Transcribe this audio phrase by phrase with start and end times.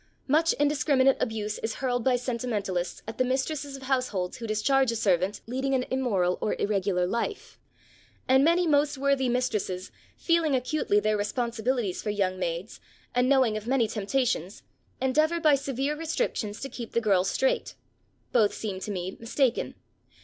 [0.27, 4.95] Much indiscriminate abuse is hurled by sentimentalists at the mistresses of households who discharge a
[4.95, 7.59] servant leading an immoral or irregular life,
[8.27, 12.79] and many most worthy mistresses, feeling acutely their responsibilities for young maids,
[13.13, 14.63] and knowing of many temptations,
[14.99, 17.75] endeavour, by severe restrictions, to keep the girls straight.
[18.31, 19.75] Both seem to me mistaken.